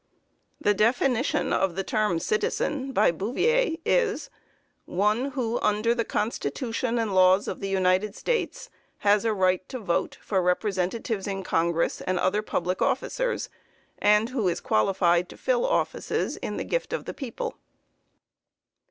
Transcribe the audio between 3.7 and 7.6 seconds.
is: "One who under the constitution and laws of